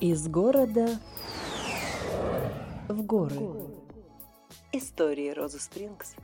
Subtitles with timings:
[0.00, 0.98] Из города
[2.88, 3.36] в горы.
[4.72, 6.14] Истории Розы Спрингс.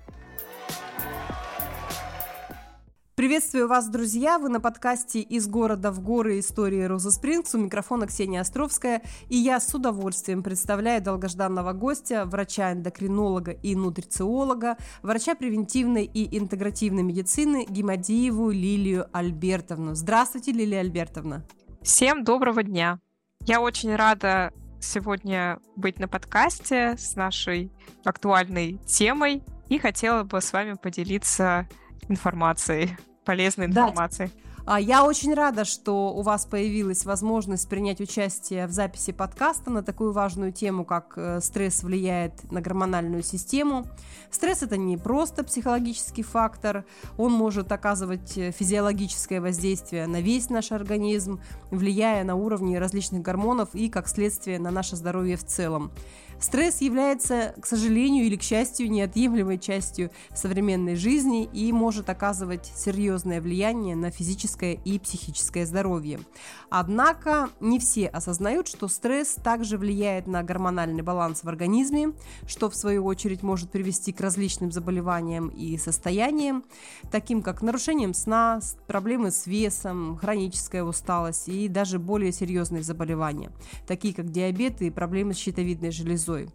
[3.16, 4.38] Приветствую вас, друзья!
[4.38, 6.38] Вы на подкасте «Из города в горы.
[6.38, 7.54] Истории Розы Спрингс».
[7.54, 9.02] У микрофона Ксения Островская.
[9.28, 17.66] И я с удовольствием представляю долгожданного гостя, врача-эндокринолога и нутрициолога, врача превентивной и интегративной медицины
[17.68, 19.94] Гемодиеву Лилию Альбертовну.
[19.94, 21.44] Здравствуйте, Лилия Альбертовна!
[21.82, 23.00] Всем доброго дня!
[23.46, 27.70] Я очень рада сегодня быть на подкасте с нашей
[28.04, 31.68] актуальной темой и хотела бы с вами поделиться
[32.08, 34.30] информацией, полезной информацией.
[34.34, 34.55] Да.
[34.68, 39.84] А, я очень рада, что у вас появилась возможность принять участие в записи подкаста на
[39.84, 43.86] такую важную тему, как э, стресс влияет на гормональную систему.
[44.28, 46.84] Стресс это не просто психологический фактор,
[47.16, 53.68] он может оказывать э, физиологическое воздействие на весь наш организм, влияя на уровни различных гормонов
[53.72, 55.92] и, как следствие, на наше здоровье в целом.
[56.38, 63.40] Стресс является, к сожалению или к счастью, неотъемлемой частью современной жизни и может оказывать серьезное
[63.40, 66.20] влияние на физическое и психическое здоровье.
[66.68, 72.12] Однако не все осознают, что стресс также влияет на гормональный баланс в организме,
[72.46, 76.64] что в свою очередь может привести к различным заболеваниям и состояниям,
[77.10, 83.50] таким как нарушением сна, проблемы с весом, хроническая усталость и даже более серьезные заболевания,
[83.86, 86.48] такие как диабет и проблемы с щитовидной железой слезой.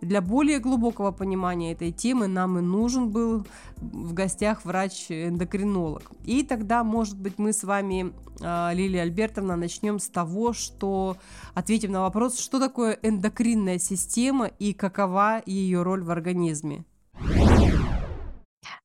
[0.00, 6.02] Для более глубокого понимания этой темы нам и нужен был в гостях врач-эндокринолог.
[6.24, 11.16] И тогда, может быть, мы с вами, а, Лилия Альбертовна, начнем с того, что
[11.54, 16.84] ответим на вопрос, что такое эндокринная система и какова ее роль в организме.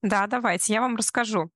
[0.03, 1.49] Да, давайте, я вам расскажу.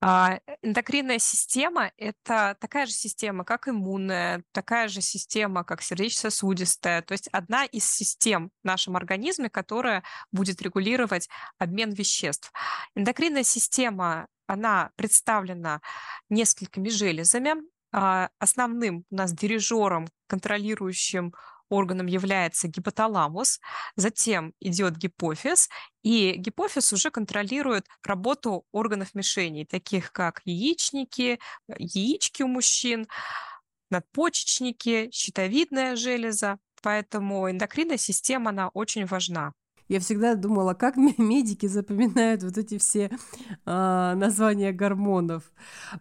[0.00, 7.12] А, эндокринная система– это такая же система, как иммунная, такая же система, как сердечно-сосудистая, то
[7.12, 10.02] есть одна из систем в нашем организме, которая
[10.32, 12.52] будет регулировать обмен веществ.
[12.96, 15.80] Эндокринная система, она представлена
[16.28, 17.54] несколькими железами,
[17.92, 21.34] а, основным у нас дирижером, контролирующим
[21.72, 23.60] органом является гипоталамус,
[23.96, 25.68] затем идет гипофиз,
[26.02, 31.38] и гипофиз уже контролирует работу органов мишеней, таких как яичники,
[31.78, 33.08] яички у мужчин,
[33.90, 36.58] надпочечники, щитовидная железа.
[36.82, 39.52] Поэтому эндокринная система, она очень важна.
[39.92, 45.52] Я всегда думала, как медики запоминают вот эти все э, названия гормонов.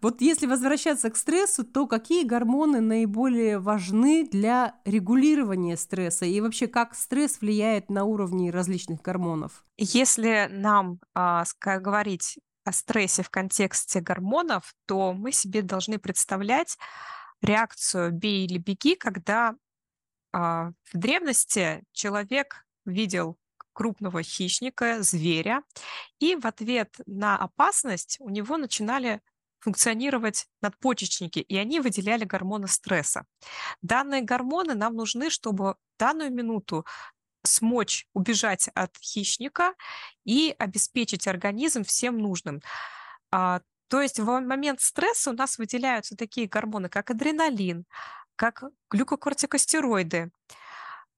[0.01, 6.67] Вот если возвращаться к стрессу, то какие гормоны наиболее важны для регулирования стресса и вообще
[6.67, 9.65] как стресс влияет на уровни различных гормонов?
[9.77, 16.77] Если нам э, говорить о стрессе в контексте гормонов, то мы себе должны представлять
[17.41, 19.53] реакцию «бей или беги», когда
[20.31, 23.37] э, в древности человек видел
[23.73, 25.63] крупного хищника, зверя,
[26.19, 29.21] и в ответ на опасность у него начинали
[29.59, 33.25] функционировать надпочечники, и они выделяли гормоны стресса.
[33.81, 36.85] Данные гормоны нам нужны, чтобы данную минуту
[37.43, 39.73] смочь убежать от хищника
[40.25, 42.61] и обеспечить организм всем нужным.
[43.31, 47.85] А, то есть в момент стресса у нас выделяются такие гормоны, как адреналин,
[48.35, 50.31] как глюкокортикостероиды,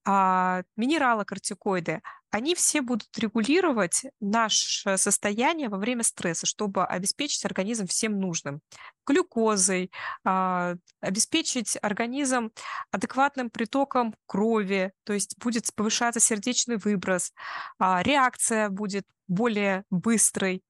[0.06, 2.02] а, минералокортикоиды,
[2.34, 8.60] они все будут регулировать наше состояние во время стресса, чтобы обеспечить организм всем нужным.
[9.06, 9.92] Глюкозой,
[10.24, 12.50] а, обеспечить организм
[12.90, 17.34] адекватным притоком крови, то есть будет повышаться сердечный выброс,
[17.78, 20.64] а, реакция будет более быстрой,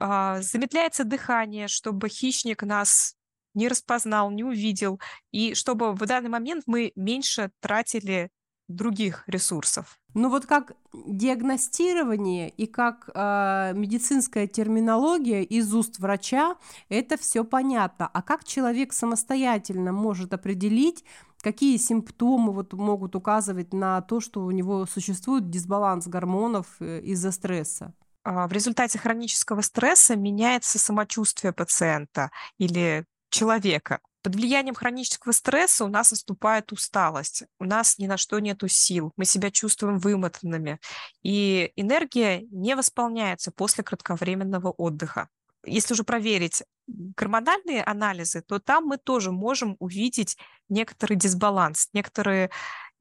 [0.00, 3.14] замедляется дыхание, чтобы хищник нас
[3.52, 5.00] не распознал, не увидел,
[5.32, 8.30] и чтобы в данный момент мы меньше тратили
[8.68, 9.98] других ресурсов.
[10.14, 16.56] Ну вот как диагностирование и как э, медицинская терминология из уст врача,
[16.88, 18.08] это все понятно.
[18.12, 21.04] А как человек самостоятельно может определить,
[21.40, 27.32] какие симптомы вот могут указывать на то, что у него существует дисбаланс гормонов э, из-за
[27.32, 27.92] стресса?
[28.24, 34.00] А, в результате хронического стресса меняется самочувствие пациента или человека.
[34.24, 39.12] Под влиянием хронического стресса у нас наступает усталость, у нас ни на что нету сил,
[39.16, 40.80] мы себя чувствуем вымотанными,
[41.22, 45.28] и энергия не восполняется после кратковременного отдыха.
[45.66, 50.38] Если уже проверить гормональные анализы, то там мы тоже можем увидеть
[50.70, 52.48] некоторый дисбаланс, некоторые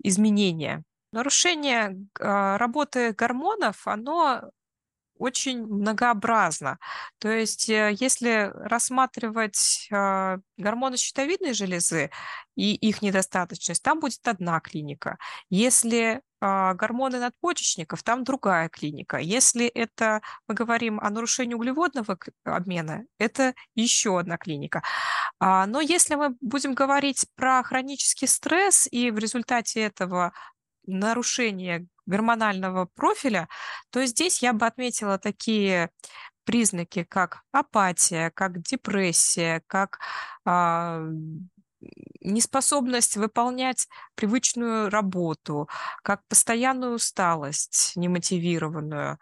[0.03, 0.83] изменения.
[1.13, 4.51] Нарушение а, работы гормонов, оно
[5.23, 6.79] очень многообразно.
[7.19, 12.11] То есть э, если рассматривать э, гормоны щитовидной железы
[12.55, 15.17] и их недостаточность, там будет одна клиника.
[15.49, 19.17] Если а, гормоны надпочечников, там другая клиника.
[19.17, 24.83] Если это мы говорим о нарушении углеводного обмена, это еще одна клиника.
[25.39, 30.33] А, но если мы будем говорить про хронический стресс и в результате этого
[30.85, 33.47] нарушение гормонального профиля,
[33.89, 35.89] то здесь я бы отметила такие
[36.43, 39.99] признаки, как апатия, как депрессия, как
[40.45, 41.01] а,
[42.21, 45.69] неспособность выполнять привычную работу,
[46.03, 49.19] как постоянную усталость немотивированную,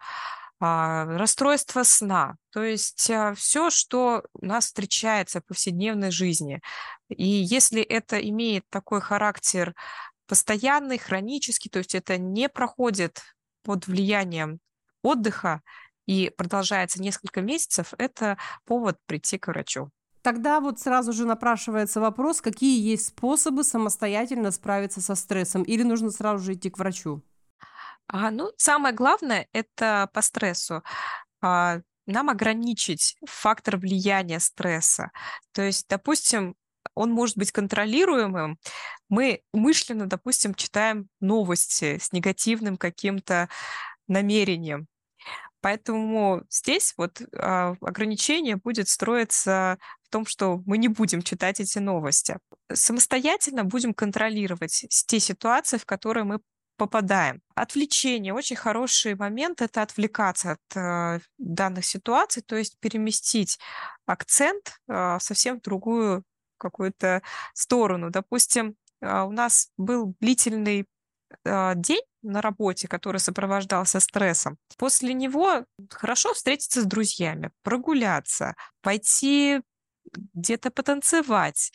[0.60, 6.60] а, расстройство сна, то есть а, все, что у нас встречается в повседневной жизни.
[7.08, 9.74] И если это имеет такой характер
[10.32, 13.20] постоянный, хронический, то есть это не проходит
[13.64, 14.60] под влиянием
[15.02, 15.60] отдыха
[16.06, 19.90] и продолжается несколько месяцев, это повод прийти к врачу.
[20.22, 26.10] Тогда вот сразу же напрашивается вопрос, какие есть способы самостоятельно справиться со стрессом, или нужно
[26.10, 27.20] сразу же идти к врачу?
[28.06, 30.82] А, ну, самое главное это по стрессу.
[31.42, 35.10] А, нам ограничить фактор влияния стресса.
[35.52, 36.56] То есть, допустим,
[36.94, 38.58] он может быть контролируемым.
[39.08, 43.48] Мы умышленно, допустим, читаем новости с негативным каким-то
[44.08, 44.86] намерением.
[45.62, 47.26] Поэтому здесь вот э,
[47.80, 52.36] ограничение будет строиться в том, что мы не будем читать эти новости.
[52.72, 56.40] Самостоятельно будем контролировать те ситуации, в которые мы
[56.76, 57.40] попадаем.
[57.54, 58.34] Отвлечение.
[58.34, 63.60] Очень хороший момент— это отвлекаться от э, данных ситуаций, то есть переместить
[64.04, 66.24] акцент э, совсем в другую
[66.62, 67.22] какую-то
[67.54, 68.10] сторону.
[68.10, 70.86] Допустим, э, у нас был длительный
[71.44, 74.56] э, день, на работе, который сопровождался стрессом.
[74.78, 79.60] После него хорошо встретиться с друзьями, прогуляться, пойти
[80.34, 81.72] где-то потанцевать,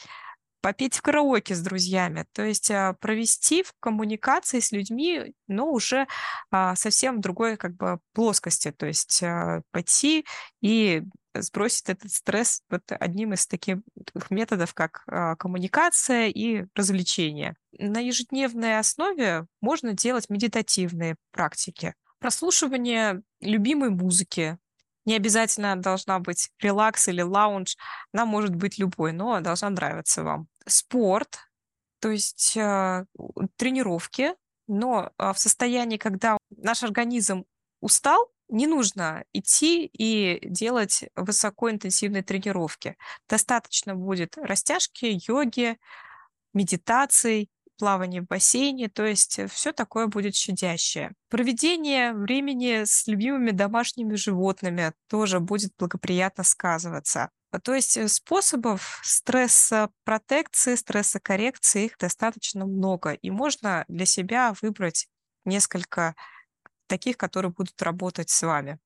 [0.62, 6.08] попеть в караоке с друзьями, то есть а, провести в коммуникации с людьми, но уже
[6.52, 10.26] а, совсем в другой как бы плоскости, то есть а, пойти
[10.62, 13.78] и сбросить этот стресс вот одним из таких
[14.32, 15.06] методов, как
[15.38, 17.56] коммуникация и развлечение.
[17.78, 21.94] На ежедневной основе можно делать медитативные практики.
[22.18, 24.58] Прослушивание любимой музыки,
[25.08, 27.78] не обязательно должна быть релакс или лаунж,
[28.14, 30.48] она может быть любой, но должна нравиться вам.
[30.68, 31.40] Спорт,
[32.02, 33.06] то есть э,
[33.56, 34.34] тренировки,
[34.68, 37.46] но э, в состоянии, когда наш организм
[37.80, 42.98] устал, не нужно идти и делать высокоинтенсивные тренировки.
[43.30, 45.78] Достаточно будет растяжки, йоги,
[46.54, 51.14] медитаций, плавание в бассейне, то есть э, все такое будет щадящее.
[51.30, 57.30] Проведение времени с любимыми домашними животными тоже будет благоприятно сказываться.
[57.64, 65.08] То есть э, способов стресса-протекции, стресса-коррекции их достаточно много, и можно для себя выбрать
[65.46, 66.16] несколько
[66.88, 68.80] таких, которые будут работать с вами.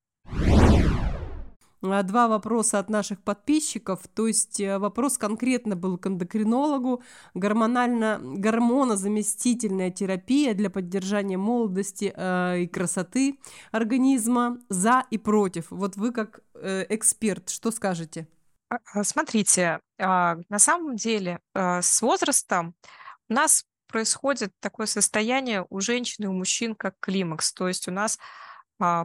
[1.83, 4.01] А, два вопроса от наших подписчиков.
[4.13, 7.03] То есть э, вопрос конкретно был к эндокринологу.
[7.33, 13.39] Гормонально, гормонозаместительная терапия для поддержания молодости э, и красоты
[13.71, 15.67] организма за и против.
[15.71, 18.27] Вот вы как э, эксперт, что скажете?
[18.69, 22.73] А, а, смотрите, на самом деле с возрастом
[23.29, 27.53] у нас происходит такое состояние у женщин и у мужчин, как климакс.
[27.53, 28.17] То есть у нас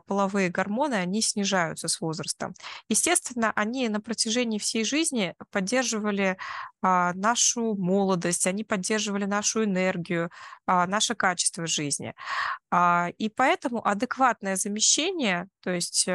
[0.06, 2.54] половые гормоны, они снижаются с возрастом.
[2.88, 6.38] Естественно, они на протяжении всей жизни поддерживали
[6.82, 10.30] а, нашу молодость, они поддерживали нашу энергию,
[10.66, 12.14] а, наше качество жизни.
[13.18, 16.08] И поэтому адекватное замещение, то есть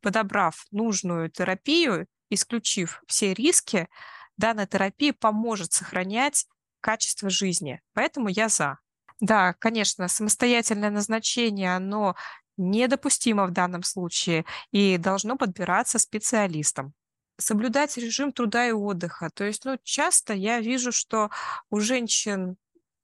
[0.00, 3.88] подобрав нужную терапию, исключив все риски,
[4.36, 6.46] данная терапия поможет сохранять
[6.80, 7.80] качество жизни.
[7.92, 8.78] Поэтому я за.
[9.20, 12.16] Да, конечно, самостоятельное назначение, оно
[12.60, 16.94] недопустимо в данном случае и должно подбираться специалистом
[17.38, 19.30] соблюдать режим труда и отдыха.
[19.30, 21.30] То есть, ну, часто я вижу, что
[21.70, 22.56] у женщин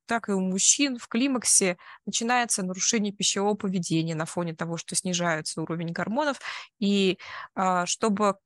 [0.06, 5.60] так и у мужчин в климаксе начинается нарушение пищевого поведения на фоне того, что снижается
[5.60, 6.40] уровень гормонов.
[6.78, 7.18] И
[7.54, 8.36] а, чтобы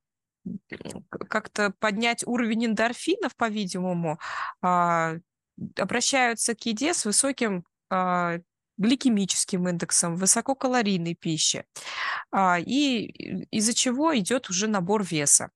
[1.29, 4.19] как-то поднять уровень эндорфинов, по-видимому,
[4.63, 5.17] а,
[5.77, 8.39] обращаются к еде с высоким а,
[8.81, 11.65] гликемическим индексом, высококалорийной пищи,
[12.33, 15.51] а, и из-за чего идет уже набор веса.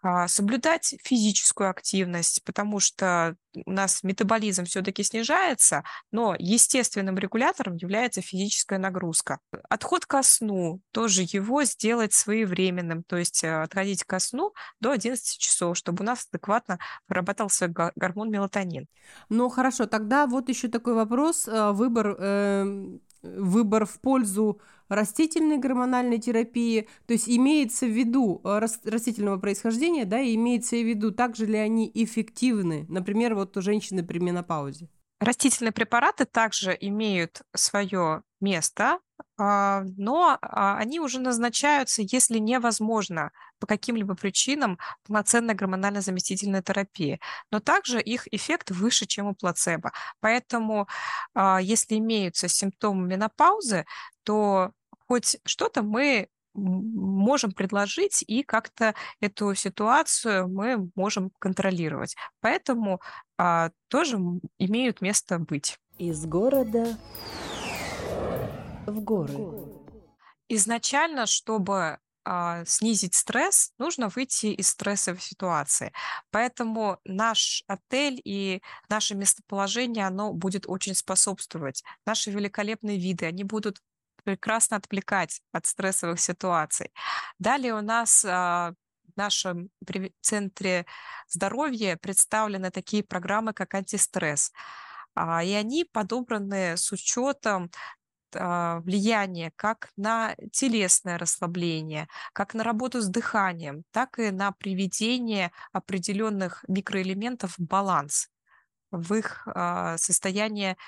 [0.00, 3.36] А, соблюдать физическую активность, потому что
[3.66, 9.40] у нас метаболизм все-таки снижается, но естественным регулятором является физическая нагрузка.
[9.68, 15.38] Отход ко сну, тоже его сделать своевременным, то есть э, отходить ко сну до 11
[15.38, 16.78] часов, чтобы у нас адекватно
[17.08, 18.86] вырабатывался гормон мелатонин.
[19.28, 26.18] Ну хорошо, тогда вот еще такой вопрос, э, выбор, э, выбор в пользу растительной гормональной
[26.18, 31.46] терапии, то есть имеется в виду э, растительного происхождения, да, и имеется в виду, также
[31.46, 34.88] ли они эффективны, например, вот у женщины при менопаузе.
[35.20, 39.00] Растительные препараты также имеют свое место,
[39.36, 47.18] но а, они уже назначаются, если невозможно по каким-либо причинам полноценная гормонально-заместительная терапия.
[47.50, 49.92] Но также их эффект выше, чем у плацебо.
[50.20, 50.88] Поэтому,
[51.34, 53.86] а, если имеются симптомы менопаузы,
[54.24, 54.72] то
[55.06, 62.16] хоть что-то мы можем предложить, и как-то эту ситуацию мы можем контролировать.
[62.40, 63.00] Поэтому
[63.36, 64.18] а, тоже
[64.58, 65.78] имеют место быть.
[65.98, 66.96] Из города
[68.90, 69.34] в горы.
[70.48, 71.98] Изначально, чтобы
[72.30, 75.92] а, снизить стресс, нужно выйти из стрессовой ситуации.
[76.30, 81.82] Поэтому наш отель и наше местоположение, оно будет очень способствовать.
[82.04, 83.80] Наши великолепные виды, они будут
[84.24, 86.92] прекрасно отвлекать от стрессовых ситуаций.
[87.38, 88.74] Далее у нас а,
[89.14, 89.70] в нашем
[90.20, 90.84] центре
[91.28, 94.52] здоровья представлены такие программы, как антистресс.
[95.14, 97.70] А, и они подобраны с учетом
[98.34, 105.52] а, влияния как на телесное расслабление, как на работу с дыханием, так и на приведение
[105.72, 108.28] определенных микроэлементов в баланс
[108.90, 109.46] в их
[109.98, 110.78] состояние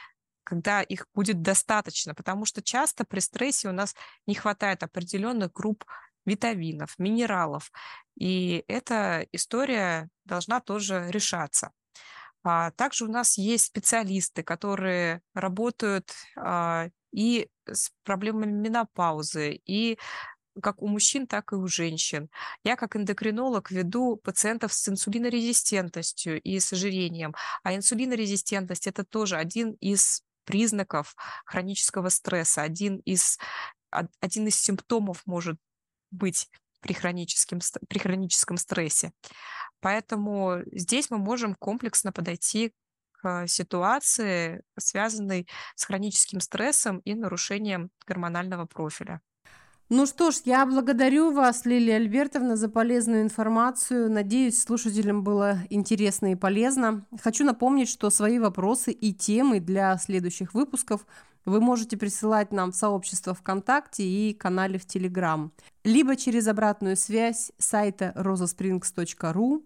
[0.42, 3.94] когда их будет достаточно, потому что часто при стрессе у нас
[4.26, 5.84] не хватает определенных групп
[6.26, 7.70] витаминов, минералов,
[8.16, 11.70] и эта история должна тоже решаться.
[12.42, 19.98] А также у нас есть специалисты, которые работают а, и с проблемами менопаузы, и
[20.62, 22.28] как у мужчин, так и у женщин.
[22.64, 27.34] Я как эндокринолог веду пациентов с инсулинорезистентностью и с ожирением.
[27.62, 31.14] А инсулинорезистентность– это тоже один из признаков
[31.44, 32.62] хронического стресса.
[32.62, 33.38] Один из,
[33.90, 35.56] один из симптомов может
[36.10, 36.48] быть
[36.80, 39.12] при, хроническом, при хроническом стрессе.
[39.80, 42.72] Поэтому здесь мы можем комплексно подойти
[43.46, 49.20] ситуации, связанной с хроническим стрессом и нарушением гормонального профиля.
[49.92, 54.08] Ну что ж, я благодарю вас, Лилия Альбертовна, за полезную информацию.
[54.08, 57.04] Надеюсь, слушателям было интересно и полезно.
[57.20, 61.04] Хочу напомнить, что свои вопросы и темы для следующих выпусков
[61.44, 65.52] вы можете присылать нам в сообщество ВКонтакте и канале в Телеграм,
[65.84, 69.64] либо через обратную связь сайта rosasprings.ru.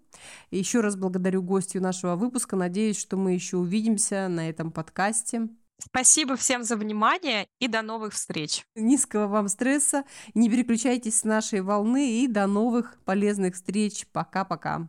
[0.50, 2.56] Еще раз благодарю гостю нашего выпуска.
[2.56, 5.48] Надеюсь, что мы еще увидимся на этом подкасте.
[5.78, 8.64] Спасибо всем за внимание и до новых встреч.
[8.74, 10.04] Низкого вам стресса,
[10.34, 14.06] не переключайтесь с нашей волны и до новых полезных встреч.
[14.12, 14.88] Пока-пока.